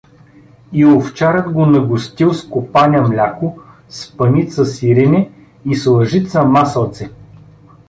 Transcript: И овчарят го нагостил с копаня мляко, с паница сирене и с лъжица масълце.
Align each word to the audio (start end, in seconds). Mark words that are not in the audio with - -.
И 0.71 0.85
овчарят 0.85 1.51
го 1.53 1.65
нагостил 1.65 2.33
с 2.33 2.43
копаня 2.49 3.01
мляко, 3.07 3.59
с 3.89 4.11
паница 4.17 4.65
сирене 4.65 5.31
и 5.65 5.75
с 5.75 5.91
лъжица 5.91 6.43
масълце. 6.45 7.09